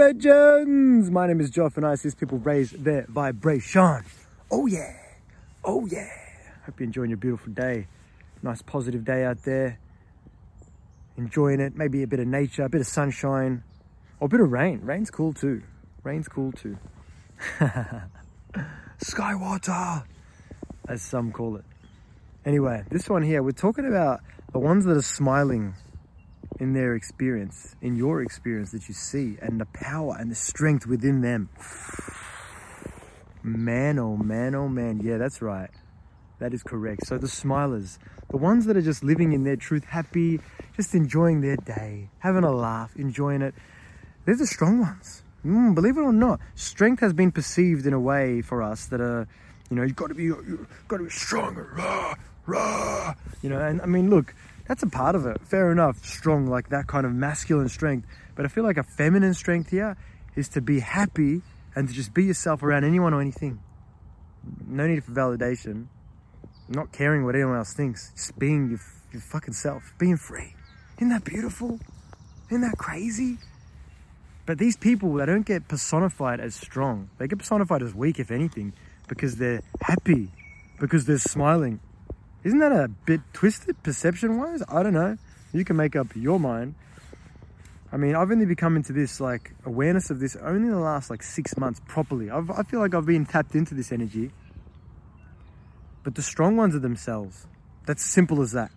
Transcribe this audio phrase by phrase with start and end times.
[0.00, 1.10] legends!
[1.10, 4.02] My name is Joff and I assist people raise their vibration.
[4.50, 4.96] Oh yeah,
[5.62, 6.08] oh yeah.
[6.64, 7.86] Hope you're enjoying your beautiful day.
[8.42, 9.78] Nice positive day out there.
[11.18, 11.76] Enjoying it.
[11.76, 13.62] Maybe a bit of nature, a bit of sunshine,
[14.20, 14.80] or a bit of rain.
[14.82, 15.62] Rain's cool too.
[16.02, 16.78] Rain's cool too.
[19.04, 20.04] Skywater,
[20.88, 21.64] as some call it.
[22.46, 24.20] Anyway, this one here, we're talking about
[24.52, 25.74] the ones that are smiling
[26.60, 30.86] in their experience, in your experience that you see, and the power and the strength
[30.86, 31.48] within them.
[33.42, 35.00] Man, oh man, oh man.
[35.02, 35.70] Yeah, that's right.
[36.38, 37.06] That is correct.
[37.06, 37.98] So the smilers,
[38.30, 40.40] the ones that are just living in their truth, happy,
[40.76, 43.54] just enjoying their day, having a laugh, enjoying it,
[44.26, 45.22] they're the strong ones.
[45.44, 49.00] Mm, believe it or not, strength has been perceived in a way for us that
[49.00, 49.26] are,
[49.70, 52.14] you know, you've got to be, you've got to be stronger, rah,
[52.46, 53.14] rah.
[53.40, 54.34] You know, and I mean, look,
[54.70, 55.36] that's a part of it.
[55.42, 58.06] Fair enough, strong, like that kind of masculine strength.
[58.36, 59.96] But I feel like a feminine strength here
[60.36, 61.42] is to be happy
[61.74, 63.58] and to just be yourself around anyone or anything.
[64.68, 65.86] No need for validation.
[66.68, 68.12] Not caring what anyone else thinks.
[68.14, 68.78] Just being your,
[69.12, 69.92] your fucking self.
[69.98, 70.54] Being free.
[70.98, 71.80] Isn't that beautiful?
[72.48, 73.38] Isn't that crazy?
[74.46, 77.10] But these people, they don't get personified as strong.
[77.18, 78.74] They get personified as weak, if anything,
[79.08, 80.30] because they're happy,
[80.78, 81.80] because they're smiling,
[82.44, 84.62] isn't that a bit twisted perception wise?
[84.68, 85.18] I don't know.
[85.52, 86.74] You can make up your mind.
[87.92, 91.10] I mean, I've only become into this like awareness of this only in the last
[91.10, 92.30] like six months properly.
[92.30, 94.30] I've, I feel like I've been tapped into this energy.
[96.02, 97.46] But the strong ones are themselves.
[97.86, 98.70] That's simple as that.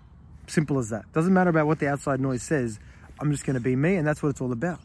[0.47, 1.11] Simple as that.
[1.14, 2.80] Doesn't matter about what the outside noise says.
[3.19, 4.80] I'm just going to be me, and that's what it's all about.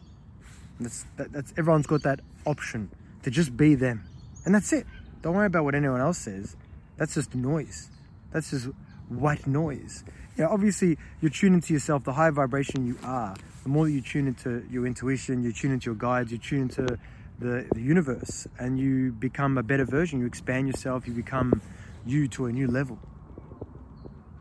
[0.79, 2.89] That's, that, that's everyone's got that option
[3.23, 4.05] to just be them,
[4.45, 4.85] and that's it.
[5.21, 6.55] Don't worry about what anyone else says.
[6.95, 7.89] That's just noise.
[8.31, 8.69] That's just
[9.07, 10.03] white noise.
[10.37, 12.03] Know, obviously, you're tuned into yourself.
[12.03, 15.71] The higher vibration you are, the more that you tune into your intuition, you tune
[15.71, 16.97] into your guides, you tune into
[17.39, 20.19] the, the universe, and you become a better version.
[20.19, 21.61] You expand yourself, you become
[22.05, 22.99] you to a new level.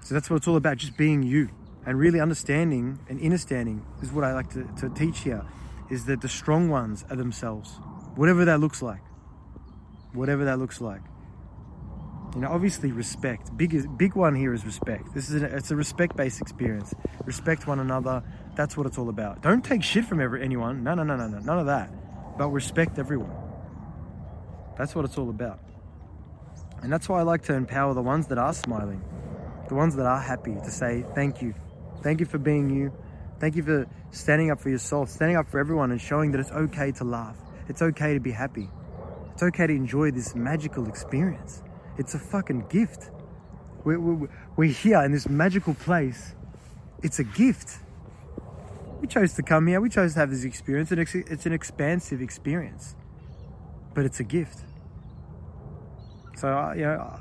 [0.03, 1.51] So that's what it's all about, just being you.
[1.85, 5.45] And really understanding and understanding is what I like to, to teach here,
[5.91, 7.81] is that the strong ones are themselves.
[8.15, 9.01] Whatever that looks like.
[10.13, 11.01] Whatever that looks like.
[12.35, 13.57] You know, obviously respect.
[13.57, 15.15] Big, big one here is respect.
[15.15, 16.95] This is a, it's a respect-based experience.
[17.25, 18.23] Respect one another.
[18.55, 19.43] That's what it's all about.
[19.43, 20.83] Don't take shit from every, anyone.
[20.85, 21.91] No, no, no, no, no, none of that.
[22.37, 23.35] But respect everyone.
[24.77, 25.61] That's what it's all about.
[26.83, 29.03] And that's why I like to empower the ones that are smiling,
[29.69, 31.55] the ones that are happy to say thank you.
[32.03, 32.93] Thank you for being you.
[33.41, 36.53] Thank you for standing up for yourself, standing up for everyone and showing that it's
[36.53, 37.37] okay to laugh.
[37.69, 38.69] It's okay to be happy.
[39.33, 41.63] It's okay to enjoy this magical experience.
[41.99, 43.11] It's a fucking gift.
[43.85, 46.35] We're, we're, we're here in this magical place.
[47.03, 47.79] It's a gift.
[49.01, 49.81] We chose to come here.
[49.81, 50.91] We chose to have this experience.
[50.93, 52.95] And it's an expansive experience,
[53.95, 54.65] but it's a gift.
[56.37, 57.19] So, uh, you know, uh,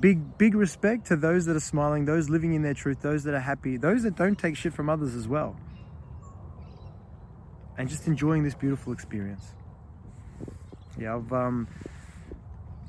[0.00, 3.34] big, big respect to those that are smiling, those living in their truth, those that
[3.34, 5.56] are happy, those that don't take shit from others as well.
[7.78, 9.52] And just enjoying this beautiful experience.
[10.98, 11.68] Yeah, I've um,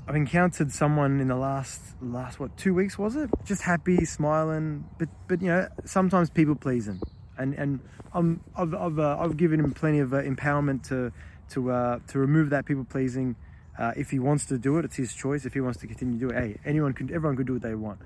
[0.07, 3.29] I've encountered someone in the last last what two weeks was it?
[3.43, 7.01] Just happy, smiling, but but you know sometimes people pleasing,
[7.37, 7.81] and and
[8.13, 11.11] I'm I've I've, uh, I've given him plenty of uh, empowerment to
[11.49, 13.35] to uh, to remove that people pleasing.
[13.77, 15.45] Uh, if he wants to do it, it's his choice.
[15.45, 17.61] If he wants to continue to do it, hey, anyone can, everyone can do what
[17.61, 17.99] they want.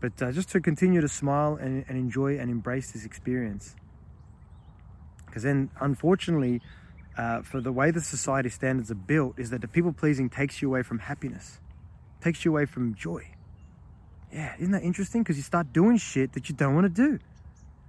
[0.00, 3.74] But uh, just to continue to smile and, and enjoy and embrace this experience,
[5.26, 6.60] because then unfortunately
[7.20, 10.62] uh, for the way the society standards are built is that the people pleasing takes
[10.62, 11.60] you away from happiness,
[12.22, 13.22] takes you away from joy.
[14.32, 15.22] Yeah, isn't that interesting?
[15.22, 17.18] Because you start doing shit that you don't want to do.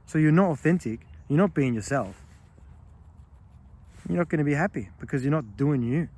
[0.05, 0.99] So you're not authentic,
[1.29, 2.21] you're not being yourself.
[4.09, 6.09] You're not going to be happy because you're not doing you.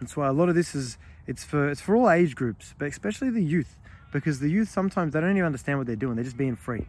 [0.00, 2.86] That's why a lot of this is it's for it's for all age groups, but
[2.86, 3.76] especially the youth,
[4.12, 6.14] because the youth sometimes they don't even understand what they're doing.
[6.14, 6.86] They're just being free.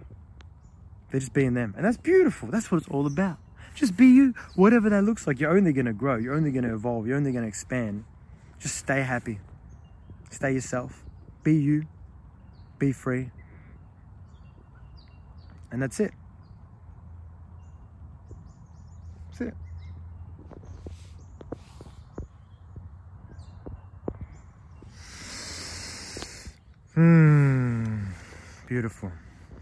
[1.10, 2.50] They're just being them, and that's beautiful.
[2.50, 3.40] That's what it's all about.
[3.76, 5.40] Just be you, whatever that looks like.
[5.40, 6.18] You're only going to grow.
[6.18, 7.08] You're only going to evolve.
[7.08, 8.04] You're only going to expand.
[8.60, 9.40] Just stay happy.
[10.30, 11.04] Stay yourself.
[11.44, 11.86] Be you.
[12.78, 13.32] Be free.
[15.72, 16.12] And that's it.
[19.30, 19.54] That's it.
[26.96, 28.08] Hmm.
[28.68, 29.12] Beautiful.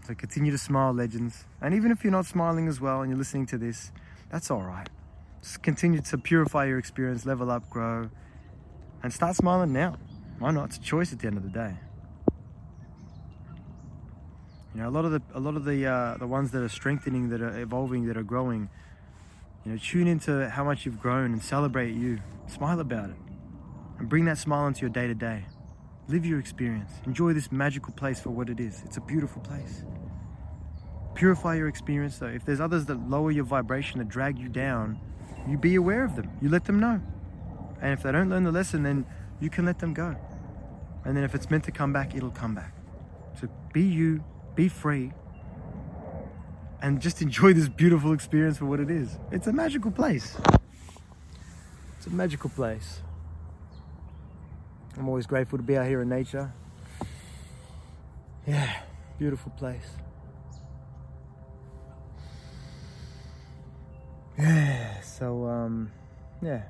[0.08, 1.44] So continue to smile, legends.
[1.60, 3.92] And even if you're not smiling as well and you're listening to this,
[4.30, 4.88] that's all right.
[5.42, 8.08] Just continue to purify your experience, level up, grow,
[9.02, 9.98] and start smiling now.
[10.38, 10.70] Why not?
[10.70, 11.74] It's a choice at the end of the day.
[14.74, 16.70] You know, a lot of the a lot of the uh, the ones that are
[16.70, 18.70] strengthening, that are evolving, that are growing,
[19.66, 22.20] You know, tune into how much you've grown and celebrate you.
[22.46, 23.16] Smile about it.
[23.98, 25.44] And bring that smile into your day to day.
[26.08, 26.92] Live your experience.
[27.04, 28.80] Enjoy this magical place for what it is.
[28.86, 29.84] It's a beautiful place.
[31.18, 32.28] Purify your experience though.
[32.28, 35.00] If there's others that lower your vibration, that drag you down,
[35.48, 36.30] you be aware of them.
[36.40, 37.00] You let them know.
[37.82, 39.04] And if they don't learn the lesson, then
[39.40, 40.14] you can let them go.
[41.04, 42.72] And then if it's meant to come back, it'll come back.
[43.40, 44.22] So be you,
[44.54, 45.12] be free,
[46.82, 49.18] and just enjoy this beautiful experience for what it is.
[49.32, 50.36] It's a magical place.
[51.96, 53.00] It's a magical place.
[54.96, 56.52] I'm always grateful to be out here in nature.
[58.46, 58.82] Yeah,
[59.18, 59.96] beautiful place.
[64.38, 65.90] Yeah, so um,
[66.40, 66.62] yeah,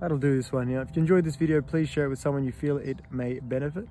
[0.00, 0.70] that'll do this one.
[0.70, 3.38] Yeah, if you enjoyed this video, please share it with someone you feel it may
[3.38, 3.86] benefit.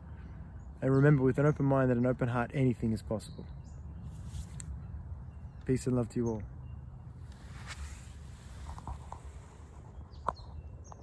[0.82, 3.46] And remember, with an open mind and an open heart, anything is possible.
[5.66, 6.44] Peace and love to you all.